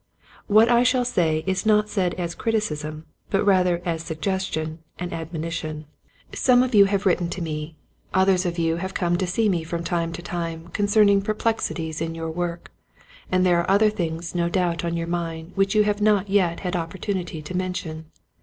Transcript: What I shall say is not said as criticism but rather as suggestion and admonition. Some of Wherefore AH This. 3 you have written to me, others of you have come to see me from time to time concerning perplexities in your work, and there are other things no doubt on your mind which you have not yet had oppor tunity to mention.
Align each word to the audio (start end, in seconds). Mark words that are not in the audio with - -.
What 0.47 0.67
I 0.67 0.81
shall 0.81 1.05
say 1.05 1.43
is 1.45 1.63
not 1.63 1.87
said 1.87 2.15
as 2.15 2.33
criticism 2.33 3.05
but 3.29 3.45
rather 3.45 3.83
as 3.85 4.01
suggestion 4.01 4.79
and 4.97 5.13
admonition. 5.13 5.85
Some 6.33 6.63
of 6.63 6.71
Wherefore 6.71 6.71
AH 6.71 6.71
This. 6.71 6.71
3 6.71 6.79
you 6.79 6.85
have 6.87 7.05
written 7.05 7.29
to 7.29 7.41
me, 7.43 7.75
others 8.11 8.43
of 8.47 8.57
you 8.57 8.77
have 8.77 8.95
come 8.95 9.15
to 9.19 9.27
see 9.27 9.47
me 9.47 9.63
from 9.63 9.83
time 9.83 10.11
to 10.13 10.23
time 10.23 10.69
concerning 10.69 11.21
perplexities 11.21 12.01
in 12.01 12.15
your 12.15 12.31
work, 12.31 12.71
and 13.31 13.45
there 13.45 13.59
are 13.59 13.69
other 13.69 13.91
things 13.91 14.33
no 14.33 14.49
doubt 14.49 14.83
on 14.83 14.97
your 14.97 15.05
mind 15.05 15.51
which 15.53 15.75
you 15.75 15.83
have 15.83 16.01
not 16.01 16.31
yet 16.31 16.61
had 16.61 16.73
oppor 16.73 16.97
tunity 16.99 17.43
to 17.43 17.55
mention. 17.55 18.05